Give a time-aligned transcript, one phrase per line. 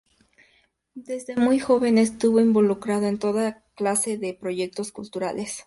[0.95, 5.59] Desde muy joven estuvo involucrado en toda clase de proyectos culturales.